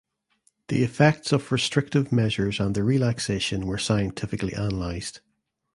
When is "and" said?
2.59-2.73